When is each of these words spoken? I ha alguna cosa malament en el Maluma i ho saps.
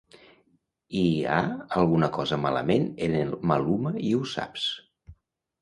I 1.01 1.03
ha 1.33 1.41
alguna 1.81 2.09
cosa 2.17 2.39
malament 2.47 2.89
en 3.09 3.19
el 3.21 3.31
Maluma 3.53 3.95
i 4.09 4.15
ho 4.21 4.27
saps. 4.33 4.65